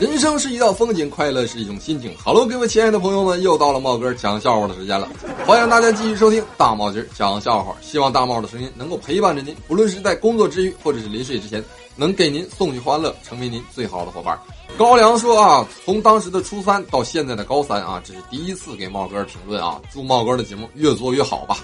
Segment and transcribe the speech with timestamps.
[0.00, 2.12] 人生是一道风景，快乐是一种心情。
[2.18, 5.08] 好了各位亲爱的朋友们，又到了帽哥讲笑话的时间了。
[5.46, 7.74] 欢迎大家继续收听大帽今讲笑话。
[7.80, 11.62] 希望大帽的声音能够陪伴着您，不论是在工作之余，或者是临睡之前，
[11.96, 14.38] 能给您送去欢乐，成为您最好的伙伴。
[14.76, 19.80] 高粱说啊，从当时的初三到现在的高三啊，这是第一次给帽哥评论啊。
[19.90, 21.58] 祝帽哥的节目越做越好吧。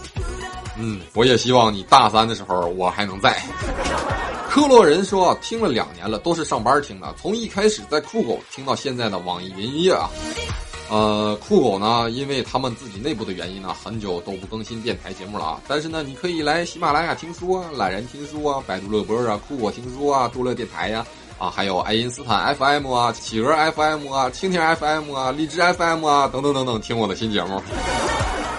[0.78, 3.42] 嗯，我也希望你大三的时候我还能在。
[4.50, 7.14] 克洛人说：“听了两年了，都是上班听的。
[7.16, 10.10] 从一开始在酷狗听到现在的网易云音乐啊，
[10.90, 15.60] 呃，酷狗呢，因为他们自己内部的原因呢，很久都不更新电台节目了啊。
[15.68, 21.06] 但是呢，你可以来喜马拉雅听书啊，懒人听书啊，百度乐播啊，酷狗听书啊，多乐电台呀，
[21.38, 27.62] 啊，还有爱因斯坦 FM 啊，企鹅 FM 啊，蜻蜓 FM 啊，荔枝 FM 啊，等等等等，听我的新节目。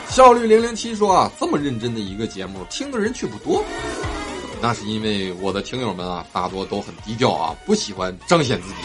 [0.10, 3.62] 效率零零七说啊，这么认真的一个节目，听的人却不多。”
[4.62, 8.76] 那是因为我的听友们啊，大多都很低调啊，不喜欢彰显自己。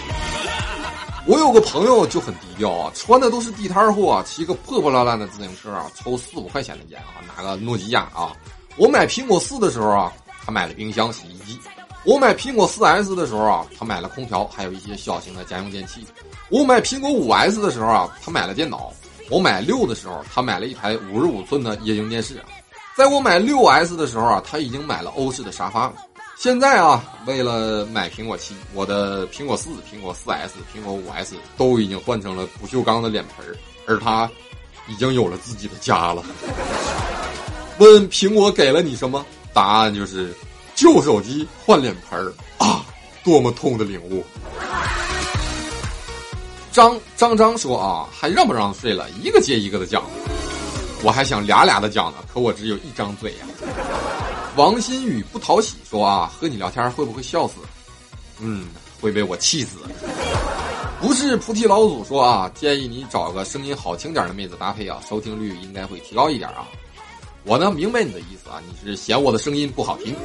[1.27, 8.32] 我有个朋友就很低调啊，穿的都是地摊货啊，骑个破破烂烂的自行车啊，抽四五块钱的烟啊，拿个诺基亚啊。
[8.77, 10.13] 我买苹果四的时候啊，
[10.45, 11.59] 他买了冰箱、洗衣机；
[12.04, 16.01] 我买苹果四 S 的时候啊，他买了空调，还有一些小型的家用电器；
[16.49, 18.93] 我买苹果五 S 的时候啊，他买了电脑；
[19.30, 22.43] 我买六的时候，他买了一台五十五寸的液晶电视。
[22.97, 25.97] 在我买六 S 的时候啊，他已经买了欧式的沙发了。
[26.39, 33.55] 现在啊，为了买苹果七，我的苹果四、苹果四 S、苹果五 S 都已经换成了不锈钢的脸盆儿，
[33.87, 34.30] 而他
[34.88, 36.25] 已经有了自己的家了。
[37.77, 39.27] 问苹果给了你什么？
[39.53, 40.35] 答案就是
[40.75, 42.87] 旧手机换脸盆儿啊！
[43.23, 44.25] 多么痛的领悟！
[46.73, 49.07] 张张张说啊，还让不让睡了？
[49.23, 50.03] 一个接一个的讲。
[51.02, 53.47] 我还想俩俩的讲呢，可我只有一张嘴呀。
[54.57, 57.55] 王新宇不讨喜说啊，和你聊天会不会笑死？
[58.41, 58.69] 嗯，
[59.01, 59.77] 会被我气死。
[60.99, 66.66] 不是菩提老祖说啊，建议你找个声音好听点的妹子搭配啊，收听率应该会提高一点啊。
[67.44, 70.16] 我呢明白你的意思啊，你是嫌我的声音不好听。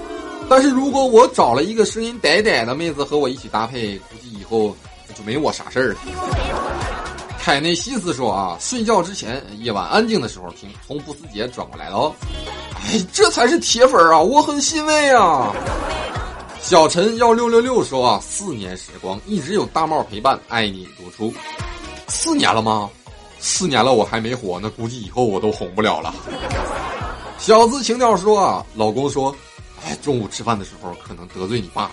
[0.50, 4.76] 但是如果我找了一个声音嗲嗲的妹子和我一起搭配，估计以后
[5.14, 6.00] 就没我啥事儿了。
[7.42, 12.14] 凯内西斯说啊，睡觉之前夜晚安静的时候听，从不思杰转过来的哦。
[12.86, 15.52] 哎，这才是铁粉啊，我很欣慰啊。
[16.62, 21.34] 小陈幺六六六说啊，四年时光一直有大帽陪伴，爱你如初。
[22.08, 22.88] 四年了吗？
[23.40, 26.14] 四年了我还没火，那估计以后我都红不了了。
[27.40, 29.36] 小资情调说啊，老公说，
[29.84, 31.92] 哎，中午吃饭的时候可能得罪你爸了。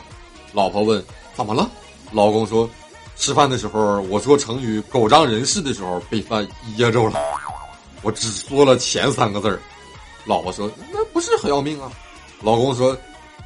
[0.53, 1.03] 老婆问
[1.34, 1.70] 怎么了？
[2.12, 2.69] 老公说。
[3.18, 6.46] 吃饭的时候，我说成语“狗仗人势”的时候，被饭
[6.76, 7.18] 噎着了。
[8.02, 9.58] 我只说了前三个字儿。
[10.24, 11.90] 老婆说：“那不是很要命啊？”
[12.40, 12.96] 老公说：“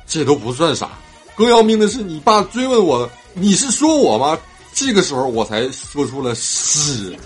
[0.07, 0.91] 这都不算啥，
[1.35, 4.39] 更要命的是你爸追问我，你是说我吗？”
[4.75, 7.17] 这个时候我才说出了“是”。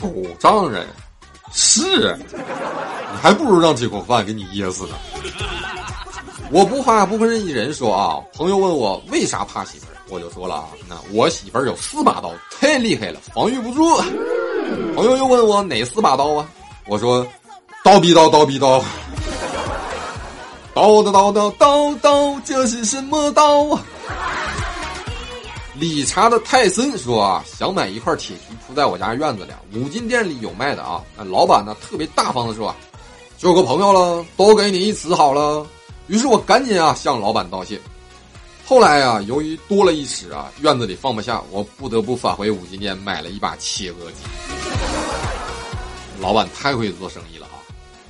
[0.00, 0.86] 狗仗人
[1.52, 4.94] 是，你还不如让这口饭给你噎死呢。
[6.50, 9.86] 我不怕不分人一人说啊，朋友问我为啥怕媳妇。
[10.08, 13.96] 我就说了啊，那我媳妇儿有四把刀，太厉害了，防御不住。
[14.94, 16.46] 朋友又问我哪四把刀啊？
[16.86, 17.26] 我说，
[17.82, 18.82] 刀逼刀，刀逼刀，
[20.74, 23.82] 刀刀刀刀刀刀，这是什么刀啊？
[25.76, 31.02] 理查的泰森说啊，想买一块铁皮铺在我家院子里，五金店里有卖的啊。
[31.16, 32.74] 那老板呢特别大方的说，
[33.38, 35.66] 交个朋友了，都给你一尺好了。
[36.06, 37.80] 于是我赶紧啊向老板道谢。
[38.66, 44.16] 后来啊，由于多了一尺啊，院子里放不下，我不得不返回五金店买了一把切割机。
[46.18, 47.60] 老板太会做生意了啊！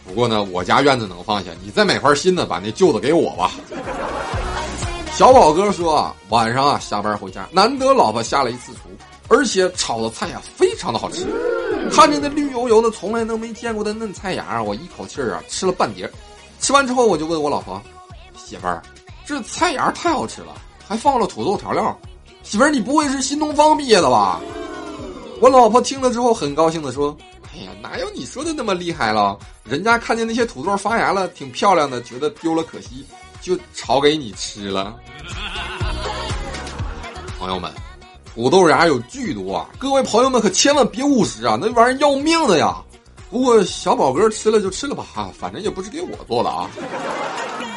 [0.06, 3.50] 不过呢，我家院子能放下，你再买块新的，把那旧的给我吧。
[5.16, 8.80] 小宝哥说啊，晚上啊下班回家，难得老婆下了一次厨，
[9.28, 11.26] 而且炒的菜呀非常的好吃。
[11.90, 16.08] 看着那绿油油的、从来都没见过的嫩菜芽，我一口气儿啊吃了半碟。
[16.60, 17.82] 吃完之后，我就问我老婆
[18.36, 18.80] ：“媳妇儿。”
[19.26, 20.54] 这菜芽太好吃了，
[20.86, 21.96] 还放了土豆调料。
[22.42, 24.40] 媳妇儿，你不会是新东方毕业的吧？
[25.40, 27.16] 我老婆听了之后很高兴的说
[27.52, 29.38] ：“哎呀，哪有你说的那么厉害了？
[29.64, 33.06] 人家看见那些土豆发芽了，挺漂亮的，觉得丢了可惜，
[33.40, 34.94] 就炒给你吃了。”
[37.38, 37.72] 朋友们，
[38.34, 39.68] 土豆芽有剧毒啊！
[39.78, 42.76] 各位朋友们可千万别误食啊，那玩意儿要命的呀！
[43.30, 45.04] 不过小宝哥吃了就吃了吧，
[45.36, 46.70] 反正也不是给我做的啊。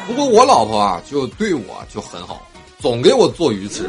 [0.08, 2.48] 不过我老婆啊，就对我就很好，
[2.80, 3.84] 总给我做鱼吃，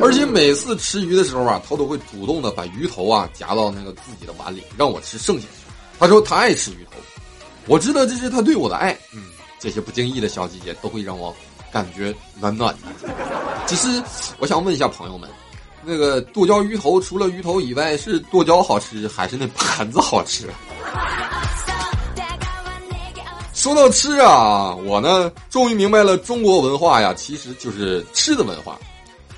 [0.00, 5.46] 而且每次吃鱼的时候啊，她都会主动的把鱼头啊夹到那个自己的碗里，让我吃剩下。
[5.98, 6.96] 她说她爱吃鱼头，
[7.66, 8.98] 我知道这是她对我的爱。
[9.14, 9.24] 嗯，
[9.58, 11.36] 这些不经意的小细节都会让我
[11.70, 13.12] 感觉暖暖的。
[13.66, 14.02] 只是
[14.38, 15.28] 我想问一下朋友们，
[15.84, 20.48] 那个剁椒鱼头除了鱼头以外，是剁椒好吃还是那盘子好吃？
[23.60, 28.78] 说到吃啊，我呢终于明白了，中国文化呀，其实就是吃的文化。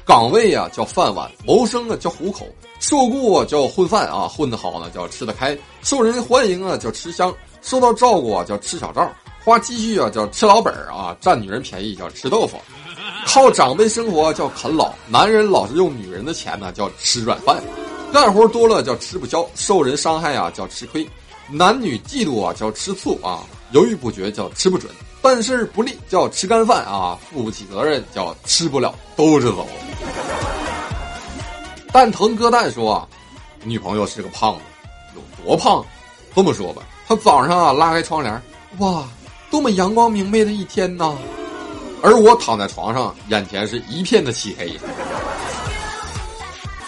[0.07, 2.47] 岗位啊叫饭碗，谋生啊叫糊口，
[2.79, 9.11] 受雇啊叫混饭啊，混得好呢叫吃得开，受人欢迎啊叫吃香，受到照顾啊叫吃小灶，
[9.45, 12.57] 花积蓄啊叫吃老本儿啊，占女人便宜叫吃豆腐，
[13.27, 17.61] 靠长辈生活叫啃老，男人老是用女人的钱呢叫吃软饭，
[18.13, 21.05] 干活多了叫吃不消，受人伤害啊叫吃亏，
[21.51, 23.43] 男女嫉妒啊叫吃醋啊。
[23.73, 29.67] 犹豫不决叫吃不准，办事不利叫吃干饭啊，负不起责任叫吃不了兜着走。
[31.91, 33.07] 蛋疼哥蛋说，
[33.65, 34.61] 女朋友是个胖子，
[35.15, 35.85] 有多胖？
[36.35, 38.43] 这么说吧，他早上啊拉开窗帘，
[38.79, 39.05] 哇，
[39.51, 41.17] 多么阳光明媚的一天呐！
[42.03, 44.79] 而我躺在床上，眼前是一片的漆黑。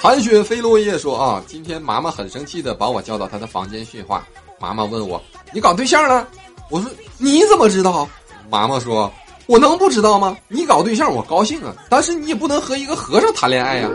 [0.00, 4.26] 寒雪飞落叶说啊，今天妈妈很生气的把我叫到她的房间训话。
[4.60, 5.22] 妈妈问我，
[5.52, 6.26] 你搞对象了？
[6.70, 8.08] 我说你怎么知道？
[8.50, 9.10] 妈妈说
[9.46, 10.36] ：“我能不知道吗？
[10.48, 13.88] 你搞对象我高兴啊，但是你也不能和一个和尚谈恋爱呀。”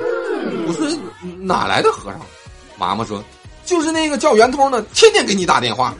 [0.67, 0.87] 我说
[1.39, 2.19] ：“哪来的和尚？”
[2.77, 3.23] 妈妈说
[3.65, 5.93] ：“就是那个叫圆通的，天天给你打电话。”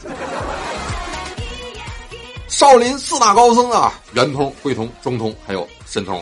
[2.47, 6.21] 少林四大高僧啊，圆通、慧通、中通还有神通。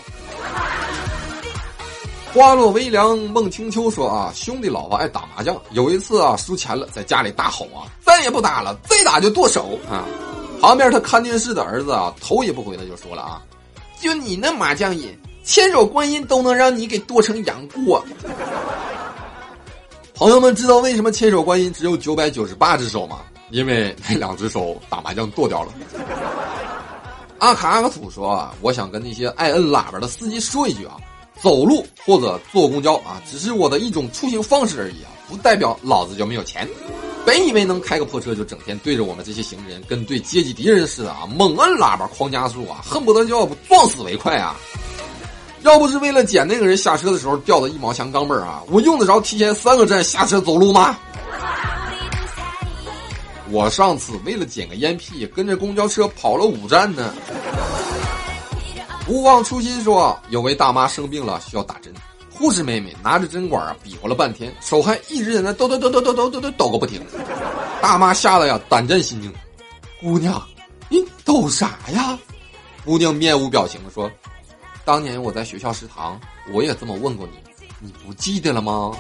[2.34, 10.04] 花落微凉梦清秋说啊，兄弟老婆爱打麻将，有一次啊输钱了，在家里大吼啊，再也不打了，再打就剁手啊。
[10.60, 13.42] 旁边他看电视的儿子啊，头也不回的就说了啊
[14.02, 18.04] ：“就你那麻将瘾，千手观音都能让你给剁成杨过。”
[20.14, 23.20] 朋友们知道为什么千手观音只有九百九十八只手吗？
[23.52, 25.72] 因为那两只手打麻将剁掉了。
[27.38, 30.98] 阿卡阿卡土说啊：“我想跟那些爱摁喇叭的司机说一句啊，
[31.42, 36.68] 走路或者坐公交啊，只是我的一种出行方式而已啊，不代表老子就没有钱。”
[37.28, 44.56] 本以为能开个破车就整天对着我们这些行人跟对阶级敌人似的啊，猛摁喇叭狂加速啊，恨不得就要撞死为快啊！
[45.64, 50.98] 要不是为了捡那个人下车的时候掉的一毛钱钢镚儿啊，我用得着提前三个站下车走路吗？
[53.52, 57.14] 我上次为了捡个烟屁，跟着公交车跑了五站呢。
[59.10, 61.94] 勿忘初心说，有位大妈生病了需要打针。
[62.38, 67.02] 护士妹妹拿着针管啊，比划了半天，手还一直在那抖抖抖抖抖抖抖抖抖个不停。
[67.82, 69.34] 大妈吓得呀，胆战心惊。
[70.00, 70.40] 姑娘，
[70.88, 72.18] 你抖啥呀？
[72.86, 74.10] 姑娘面无表情的说
[74.86, 76.20] ：“当年我在学校食堂，
[76.54, 77.40] 我也这么问过你，
[77.80, 78.96] 你不记得了吗？”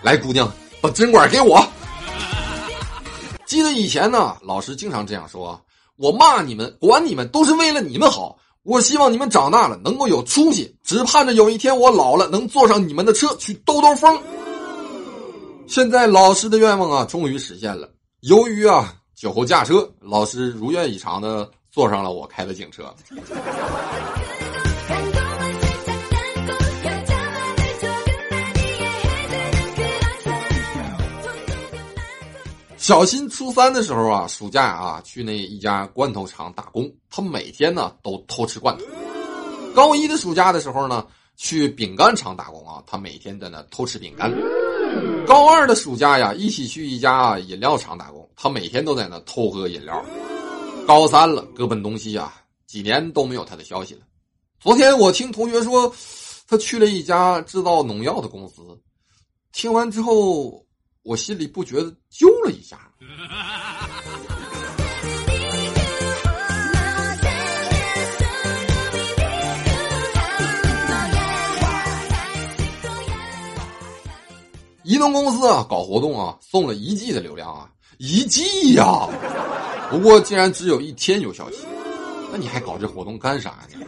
[0.00, 0.48] 来，姑娘，
[0.80, 1.60] 把针管给我。
[3.46, 5.60] 记得以前呢，老师经常这样说
[5.96, 14.20] ：“我骂你们，管你们，都是为了你们好。”我希望你们长大了能够有出息，只盼着有一天我老了能坐上你们的车去兜兜风。
[15.66, 17.88] 现在老师的愿望啊，终于实现了。
[18.20, 22.94] 由于啊酒后驾车，老师如愿以偿的坐上了我开的警车。
[32.88, 38.84] 小新初三的时候啊，暑假啊去那一家罐头厂打工，他每天呢都偷吃罐头。
[39.74, 41.06] 高一的暑假的时候呢，
[41.36, 44.32] 去饼干厂打工啊，他每天在那偷吃饼干。
[45.26, 50.02] 高二的暑假呀，一起去一家饮料厂打工，他每天都在那偷喝饮料。
[50.86, 54.00] 高三了，各奔东西啊，几年都没有他的消息了。
[54.58, 55.94] 昨天我听同学说，
[56.48, 58.62] 他去了一家制造农药的公司，
[59.52, 60.64] 听完之后。
[61.02, 62.78] 我心里不觉得揪了一下。
[74.84, 79.06] 移动公司啊，搞活动啊，送了一 G 的流量啊，一 G 呀！
[79.90, 81.58] 不过竟然只有一天有效期，
[82.32, 83.84] 那你还搞这活动干啥呢？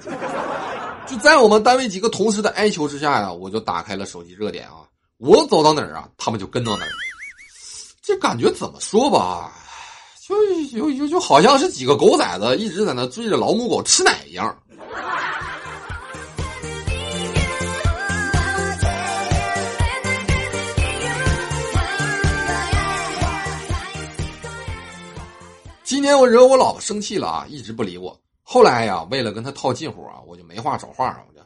[1.07, 4.85] 就在我们单位几个同事的哀求之下呀，我就打开了手机热点啊，
[5.23, 6.91] 我走到哪儿啊，他们就跟到哪儿。
[8.01, 9.53] 这感觉怎么说吧，
[10.27, 10.35] 就
[10.65, 14.59] 就就就好像是几个狗崽子一直在那追着老母狗吃奶一样。
[25.85, 28.19] 今天我惹我老婆生气了啊，一直不理我。
[28.43, 31.41] 后来呀，为了跟她套近乎啊，我就没话找话啊，我就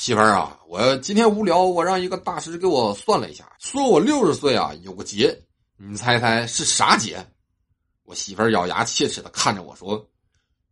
[0.00, 5.38] 媳妇儿啊，我今天无聊，我让一个大师给我算了一下，说我六十岁啊有个劫。
[5.76, 7.22] 你猜猜是啥劫？
[8.06, 10.02] 我媳妇儿咬牙切齿的看着我说：“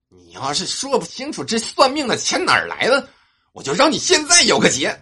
[0.09, 3.07] 你要是说不清楚这算命的钱哪儿来的，
[3.53, 4.99] 我就让你现在有个劫。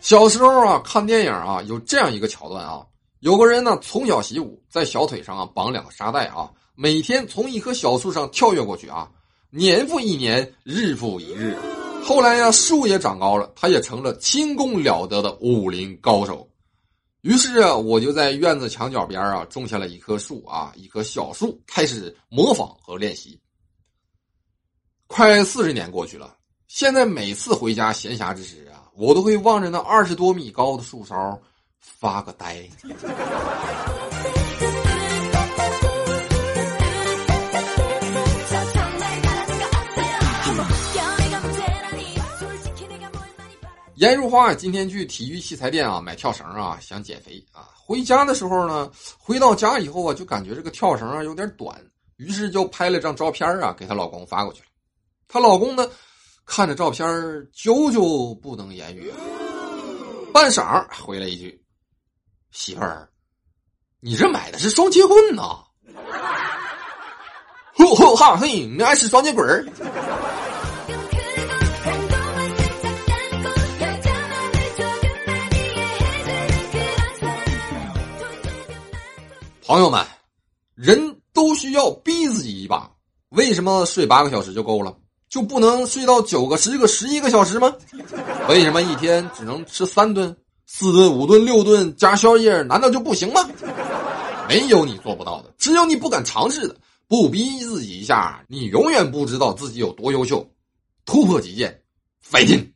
[0.00, 2.86] 小时候啊，看电影啊，有这样一个桥段啊，
[3.26, 9.10] 有个人呢从小习武，在小腿上啊绑两个沙袋啊，每天从一棵小树上跳跃过去啊，
[9.50, 11.58] 年复一年，日复一日，
[12.04, 16.48] 后来呀树也长高了，他也成了轻功了得的武林高手。
[17.22, 23.36] 于是啊，我就在院子墙角边啊种下了一棵树啊，一棵小树，开始模仿和练习。
[25.08, 26.36] 快四十年过去了，
[26.68, 28.86] 现在每次回家闲暇之时啊。
[28.94, 31.38] 我都会望着那二十多米高的树梢
[31.86, 32.68] 发个呆。
[43.94, 47.70] 颜如花今天去体育器材店啊买跳绳啊，想减肥啊。
[47.74, 51.80] 回家的时候呢，回到家以后啊，就感觉这个跳绳啊有点短，
[52.16, 54.66] 于是就拍了张照片啊给她老公发过去了。
[55.28, 55.88] 她老公呢？
[56.44, 57.04] 看着照片
[57.52, 59.12] 久久不能言语。
[60.32, 61.60] 半晌回了一句
[62.56, 63.06] ：“媳妇儿，
[64.00, 65.62] 你这买的是双截棍呐
[67.76, 69.62] ？”“呼呼哈嘿，你爱吃双截棍儿。”
[79.66, 80.02] 朋友们，
[80.74, 82.90] 人都需要逼自己一把。
[83.28, 84.96] 为什么睡八个小时就够了？
[85.28, 87.74] 就不能睡到九个、十个、十一个小时吗？
[88.48, 90.34] 为什么一天只能吃三顿、
[90.66, 92.60] 四顿、五顿、六顿加宵夜？
[92.62, 93.48] 难道就不行吗？
[94.48, 96.76] 没有你做不到的，只有你不敢尝试的。
[97.08, 100.44] 不逼自己一下，你永远不知道自己有多优秀。
[101.04, 101.80] 突破极限，
[102.20, 102.72] 费劲。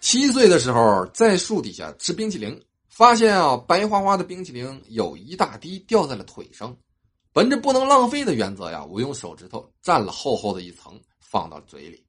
[0.00, 2.58] 七岁的时候，在树底下吃冰淇淋，
[2.96, 6.76] 发现啊，白花花的冰淇淋有一大滴掉在了腿上。
[7.32, 12.06] 本着不能浪费的原则呀，我用手指头蘸了厚厚的一层，放到嘴里，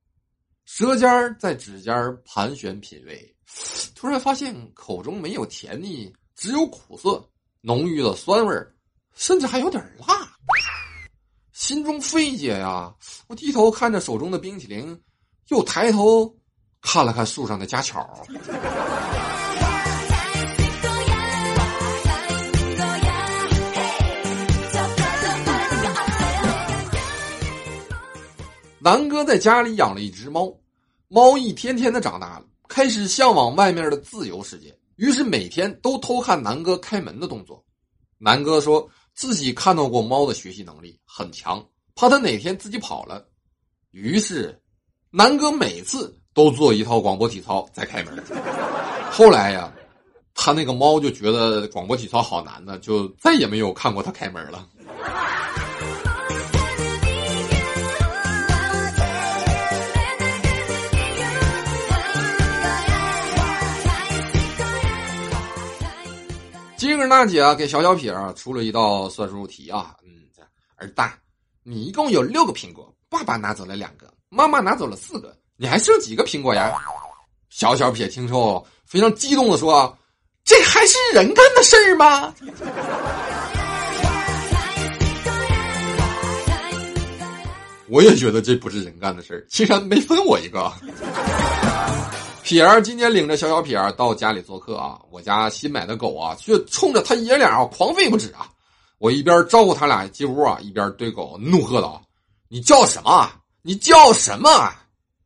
[0.65, 3.35] 舌尖在指尖盘旋品味，
[3.95, 7.27] 突然发现口中没有甜腻，只有苦涩、
[7.61, 8.55] 浓郁的酸味
[9.15, 10.31] 甚至还有点辣。
[11.51, 12.93] 心中费解呀，
[13.27, 15.01] 我低头看着手中的冰淇淋，
[15.47, 16.31] 又抬头。
[16.87, 18.23] 看了看树上的家巧，
[28.85, 30.53] 南哥在家里养了一只猫，
[31.07, 37.65] 猫一天天的长大了，开始向往外面的自由世界，于是每天都偷看南哥开门的动作。
[38.19, 41.65] 南哥说自己看到过猫的学习能力很强，
[41.95, 43.25] 怕它哪天自己跑了，
[43.89, 44.55] 于是
[45.09, 46.15] 南哥每次。
[46.35, 48.21] 都做一套广播体操再开门。
[49.09, 49.71] 后来呀，
[50.33, 54.67] 他那个猫就觉得广播体操好难呢，就再也没有看过他开门了。
[66.95, 70.13] 今儿娜姐啊，给小小撇出了一道算术题啊，嗯，
[70.77, 71.01] 儿子，
[71.61, 75.35] 你一共有六个苹果，爸爸拿走了两个，妈妈拿走了四个。
[75.57, 76.73] 你还剩几个苹果呀？
[77.49, 79.93] 小小撇听后非常激动的说
[80.45, 82.33] ：“这还是人干的事儿吗？”
[87.89, 90.71] 我也觉得这不是人干的事儿，竟然没分我一个。
[92.45, 98.47] 撇儿今天领着小小撇儿到家里做客啊，我家新买的狗啊，却冲着他爷俩啊狂吠不止啊！
[98.99, 101.99] 我一边招呼他俩进屋啊，一边对狗怒喝道
[102.47, 103.27] ：“你叫什么？
[103.63, 104.71] 你叫什么？”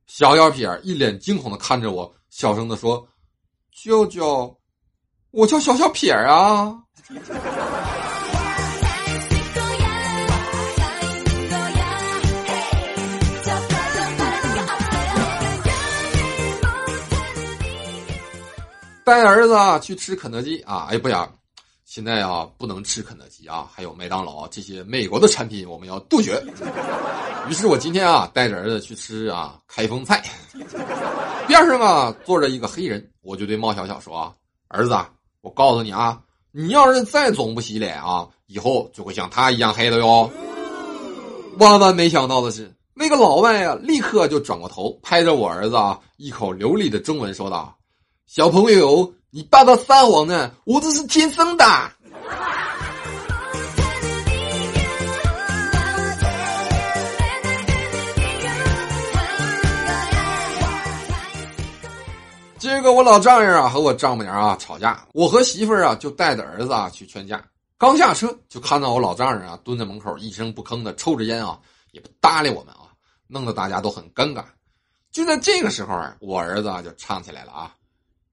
[0.07, 3.05] 小小撇儿一脸惊恐的看着我，小声的说
[3.83, 4.57] ：“舅舅，
[5.31, 6.73] 我叫小小撇儿啊。”
[19.09, 20.87] 带儿子去吃肯德基啊！
[20.91, 21.27] 哎，不呀。
[21.83, 26.39] 现在啊，不能吃肯德基啊，还有麦当劳这些美国的产品，我们要杜绝。
[27.49, 30.23] 于是我今天啊，带着儿子去吃啊开封菜。
[31.47, 34.31] 边上啊坐着一个黑人，我就对猫小小说啊
[34.69, 34.95] ：“儿子，
[35.41, 40.29] 我告诉你啊，你要是再总不洗脸啊，以后就会像他一样黑的哟。”
[41.57, 47.75] 万万没想到的是，那个老外啊，立刻就转过头，拍着我儿子啊，一口流利的中文说道
[48.31, 51.65] ：“小朋友，你爸爸撒谎呢，我这是天生的。
[62.59, 67.43] 今儿个我老丈人啊和我丈母娘啊吵架，我和媳妇儿啊就带着儿子啊去劝架。
[67.79, 71.57] 刚下车就看到我老丈人啊蹲在门口，一声不吭的抽着烟啊，
[71.93, 72.93] 也不搭理我们啊，
[73.25, 74.43] 弄得大家都很尴尬。
[75.11, 77.73] 就在这个时候啊，我儿子啊就唱起来了啊。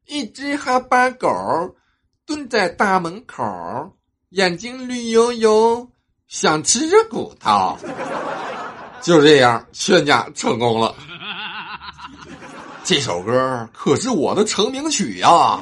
[0.07, 1.29] 一只哈巴狗
[2.25, 3.43] 蹲在大门口，
[4.31, 5.89] 眼睛绿油油，
[6.29, 7.77] 想吃热骨头。
[9.03, 10.95] 就这样劝架成功了。
[12.85, 15.61] 这首歌可是我的成名曲呀。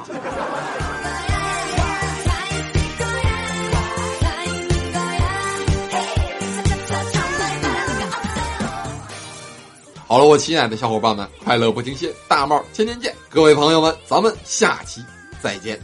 [10.15, 15.05] 好了，我亲爱的小伙伴们，快乐不停歇，大帽天天见，各位朋友们，咱们下期
[15.43, 15.77] 再见。